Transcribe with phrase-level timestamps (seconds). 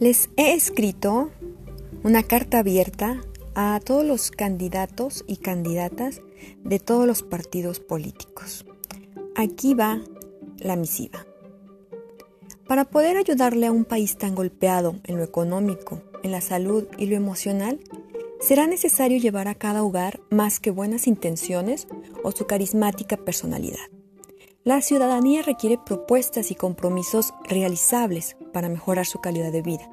[0.00, 1.30] Les he escrito
[2.04, 3.20] una carta abierta
[3.56, 6.22] a todos los candidatos y candidatas
[6.62, 8.64] de todos los partidos políticos.
[9.34, 10.00] Aquí va
[10.58, 11.26] la misiva.
[12.68, 17.06] Para poder ayudarle a un país tan golpeado en lo económico, en la salud y
[17.06, 17.80] lo emocional,
[18.40, 21.88] será necesario llevar a cada hogar más que buenas intenciones
[22.22, 23.88] o su carismática personalidad.
[24.62, 29.88] La ciudadanía requiere propuestas y compromisos realizables para mejorar su calidad de vida.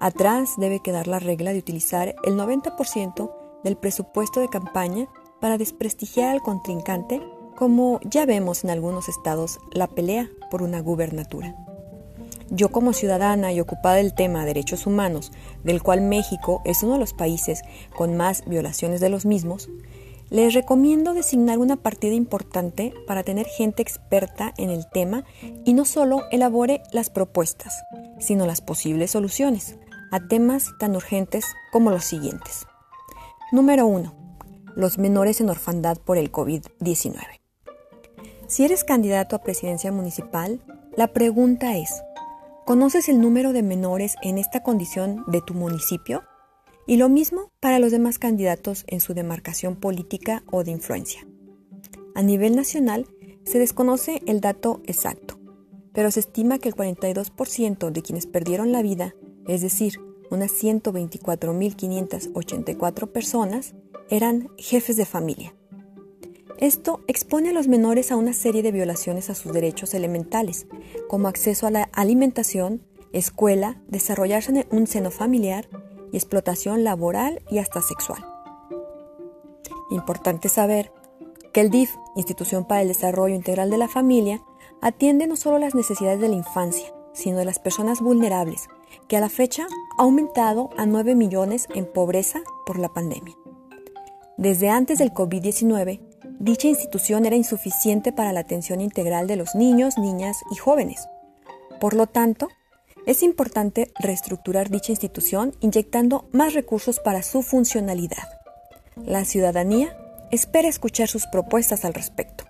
[0.00, 3.32] Atrás debe quedar la regla de utilizar el 90%
[3.62, 5.08] del presupuesto de campaña
[5.40, 7.22] para desprestigiar al contrincante,
[7.56, 11.54] como ya vemos en algunos estados la pelea por una gubernatura.
[12.50, 15.32] Yo como ciudadana y ocupada del tema derechos humanos,
[15.62, 17.62] del cual México es uno de los países
[17.96, 19.68] con más violaciones de los mismos,
[20.34, 25.22] les recomiendo designar una partida importante para tener gente experta en el tema
[25.64, 27.84] y no solo elabore las propuestas,
[28.18, 29.78] sino las posibles soluciones
[30.10, 32.66] a temas tan urgentes como los siguientes.
[33.52, 34.12] Número 1.
[34.74, 37.14] Los menores en orfandad por el COVID-19.
[38.48, 40.60] Si eres candidato a presidencia municipal,
[40.96, 42.02] la pregunta es,
[42.66, 46.24] ¿conoces el número de menores en esta condición de tu municipio?
[46.86, 51.26] Y lo mismo para los demás candidatos en su demarcación política o de influencia.
[52.14, 53.06] A nivel nacional
[53.44, 55.38] se desconoce el dato exacto,
[55.92, 59.14] pero se estima que el 42% de quienes perdieron la vida,
[59.48, 59.94] es decir,
[60.30, 63.74] unas 124.584 personas,
[64.10, 65.54] eran jefes de familia.
[66.58, 70.66] Esto expone a los menores a una serie de violaciones a sus derechos elementales,
[71.08, 72.82] como acceso a la alimentación,
[73.12, 75.68] escuela, desarrollarse en un seno familiar
[76.14, 78.24] y explotación laboral y hasta sexual.
[79.90, 80.92] Importante saber
[81.52, 84.40] que el DIF, Institución para el Desarrollo Integral de la Familia,
[84.80, 88.68] atiende no solo las necesidades de la infancia, sino de las personas vulnerables,
[89.08, 89.66] que a la fecha
[89.98, 93.34] ha aumentado a 9 millones en pobreza por la pandemia.
[94.36, 96.00] Desde antes del COVID-19,
[96.38, 101.08] dicha institución era insuficiente para la atención integral de los niños, niñas y jóvenes.
[101.80, 102.50] Por lo tanto,
[103.06, 108.28] es importante reestructurar dicha institución inyectando más recursos para su funcionalidad.
[108.96, 109.96] La ciudadanía
[110.30, 112.44] espera escuchar sus propuestas al respecto.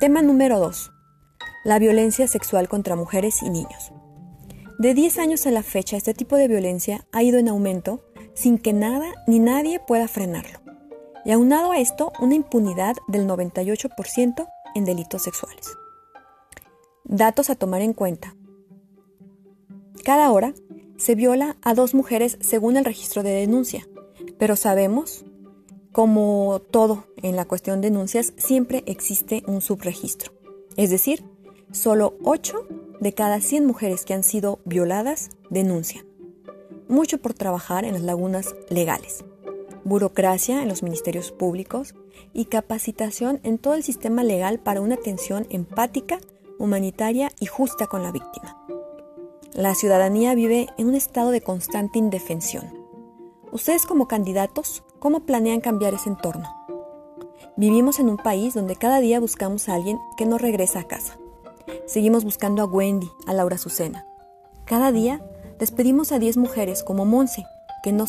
[0.00, 0.92] Tema número 2.
[1.64, 3.92] La violencia sexual contra mujeres y niños.
[4.78, 8.04] De 10 años a la fecha, este tipo de violencia ha ido en aumento
[8.34, 10.60] sin que nada ni nadie pueda frenarlo.
[11.24, 15.66] Y aunado a esto, una impunidad del 98% en delitos sexuales.
[17.04, 18.36] Datos a tomar en cuenta.
[20.04, 20.54] Cada hora
[20.96, 23.86] se viola a dos mujeres según el registro de denuncia,
[24.38, 25.24] pero sabemos,
[25.92, 30.32] como todo en la cuestión de denuncias, siempre existe un subregistro.
[30.76, 31.24] Es decir,
[31.72, 32.66] solo 8
[33.00, 36.06] de cada 100 mujeres que han sido violadas denuncian.
[36.88, 39.24] Mucho por trabajar en las lagunas legales,
[39.84, 41.94] burocracia en los ministerios públicos
[42.32, 46.18] y capacitación en todo el sistema legal para una atención empática,
[46.58, 48.58] humanitaria y justa con la víctima.
[49.58, 52.72] La ciudadanía vive en un estado de constante indefensión.
[53.50, 56.48] Ustedes como candidatos, ¿cómo planean cambiar ese entorno?
[57.56, 61.18] Vivimos en un país donde cada día buscamos a alguien que no regresa a casa.
[61.86, 64.06] Seguimos buscando a Wendy, a Laura Azucena.
[64.64, 65.20] Cada día
[65.58, 67.44] despedimos a 10 mujeres como Monse,
[67.82, 68.04] que no,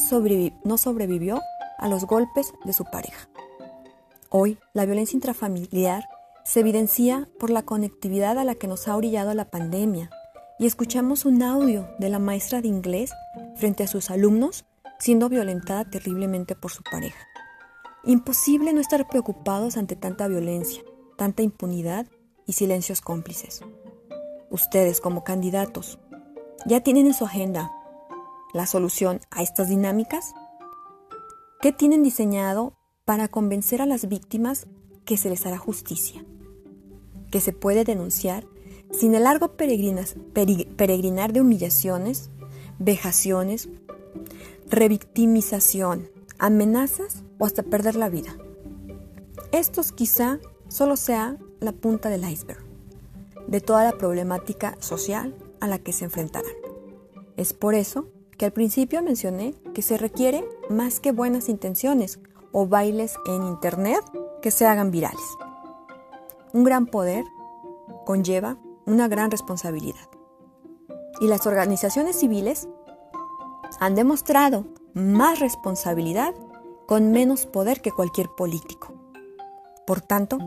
[0.64, 1.40] no sobrevivió
[1.80, 3.28] a los golpes de su pareja.
[4.30, 6.10] Hoy, la violencia intrafamiliar
[6.44, 10.12] se evidencia por la conectividad a la que nos ha orillado la pandemia,
[10.60, 13.12] y escuchamos un audio de la maestra de inglés
[13.56, 14.66] frente a sus alumnos
[15.00, 17.26] siendo violentada terriblemente por su pareja.
[18.04, 20.84] Imposible no estar preocupados ante tanta violencia,
[21.18, 22.08] tanta impunidad
[22.46, 23.62] y silencios cómplices.
[24.50, 26.00] Ustedes como candidatos,
[26.66, 27.72] ¿ya tienen en su agenda
[28.54, 30.34] la solución a estas dinámicas?
[31.62, 32.74] ¿Qué tienen diseñado
[33.06, 34.68] para convencer a las víctimas
[35.06, 36.26] que se les hará justicia?
[37.32, 38.46] Que se puede denunciar
[38.92, 42.30] sin el largo peregrinar de humillaciones,
[42.80, 43.70] vejaciones,
[44.70, 48.36] revictimización, amenazas o hasta perder la vida.
[49.52, 52.70] Estos quizá solo sea la punta del iceberg
[53.48, 56.52] de toda la problemática social a la que se enfrentarán.
[57.36, 58.08] Es por eso
[58.38, 62.20] que al principio mencioné que se requiere más que buenas intenciones
[62.52, 64.02] o bailes en Internet
[64.42, 65.22] que se hagan virales.
[66.54, 67.26] Un gran poder
[68.06, 68.58] conlleva
[68.90, 70.10] una gran responsabilidad.
[71.22, 72.68] Y las organizaciones civiles
[73.80, 76.34] han demostrado más responsabilidad
[76.88, 78.94] con menos poder que cualquier político.
[79.86, 80.40] Por tanto,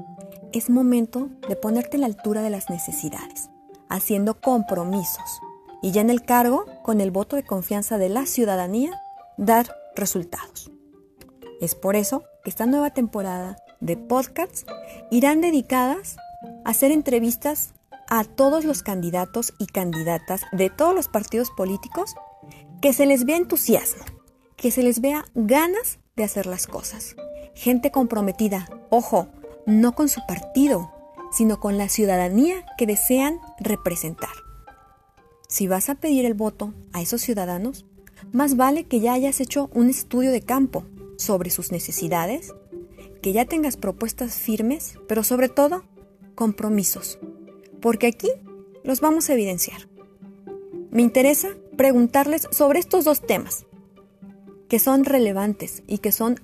[0.52, 3.48] es momento de ponerte a la altura de las necesidades,
[3.88, 5.40] haciendo compromisos
[5.82, 9.00] y ya en el cargo con el voto de confianza de la ciudadanía,
[9.36, 10.70] dar resultados.
[11.60, 14.64] Es por eso que esta nueva temporada de podcasts
[15.10, 16.16] irán dedicadas
[16.64, 17.74] a hacer entrevistas
[18.14, 22.14] a todos los candidatos y candidatas de todos los partidos políticos
[22.82, 24.05] que se les vea entusiasmo,
[24.56, 27.17] que se les vea ganas de hacer las cosas.
[27.55, 29.29] Gente comprometida, ojo,
[29.64, 30.93] no con su partido,
[31.32, 34.35] sino con la ciudadanía que desean representar.
[35.49, 37.87] Si vas a pedir el voto a esos ciudadanos,
[38.31, 40.85] más vale que ya hayas hecho un estudio de campo
[41.17, 42.53] sobre sus necesidades,
[43.23, 45.85] que ya tengas propuestas firmes, pero sobre todo
[46.35, 47.19] compromisos,
[47.82, 48.31] porque aquí
[48.84, 49.88] los vamos a evidenciar.
[50.90, 53.67] Me interesa preguntarles sobre estos dos temas,
[54.69, 56.40] que son relevantes y que son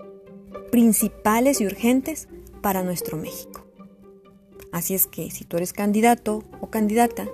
[0.70, 2.28] principales y urgentes
[2.60, 3.64] para nuestro México.
[4.72, 7.26] Así es que si tú eres candidato o candidata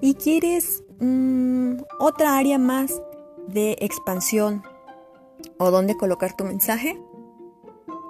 [0.00, 3.02] y quieres mm, otra área más
[3.48, 4.62] de expansión
[5.58, 6.98] o donde colocar tu mensaje,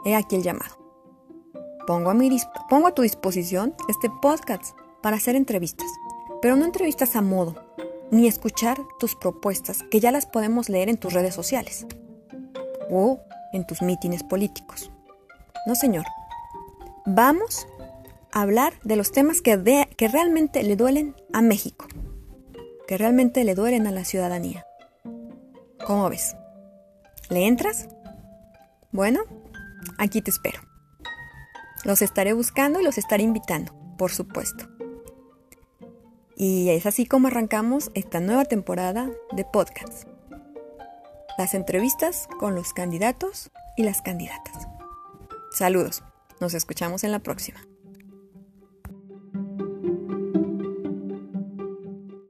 [0.05, 0.77] he aquí el llamado.
[1.87, 2.37] Pongo a, mi,
[2.69, 5.89] pongo a tu disposición este podcast para hacer entrevistas,
[6.43, 7.57] pero no entrevistas a modo,
[8.11, 11.87] ni escuchar tus propuestas que ya las podemos leer en tus redes sociales
[12.91, 13.21] o
[13.53, 14.91] en tus mítines políticos.
[15.67, 16.05] No, señor.
[17.07, 17.67] Vamos
[18.33, 21.87] a hablar de los temas que, que realmente le duelen a México,
[22.87, 24.67] que realmente le duelen a la ciudadanía.
[25.87, 26.37] ¿Cómo ves?
[27.29, 27.89] ¿Le entras?
[28.93, 29.21] Bueno,
[29.99, 30.61] aquí te espero.
[31.85, 34.70] Los estaré buscando y los estaré invitando, por supuesto.
[36.43, 40.09] Y es así como arrancamos esta nueva temporada de podcast.
[41.37, 44.67] Las entrevistas con los candidatos y las candidatas.
[45.53, 46.03] Saludos,
[46.41, 47.61] nos escuchamos en la próxima.